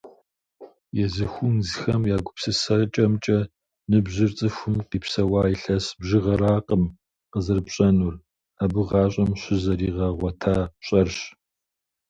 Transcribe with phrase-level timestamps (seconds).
[1.05, 3.39] Езы хунзхэм я гупсысэкӏэмкӏэ,
[3.89, 6.83] ныбжьыр цӏыхум къипсэуа илъэс бжыгъэракъым
[7.31, 8.15] къызэрыпщӏэнур,
[8.63, 11.17] абы гъащӏэм щызригъэгъуэта пщӏэрщ.